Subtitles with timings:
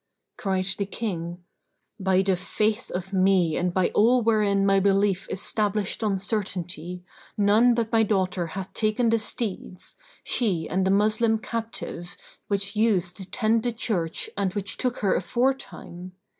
[0.35, 1.43] Cried the King,
[1.99, 7.03] "By the faith of me and by all wherein my belief is stablished on certainty,
[7.37, 12.17] none but my daughter hath taken the steeds, she and the Moslem captive
[12.47, 16.13] which used to tend the Church and which took her aforetime!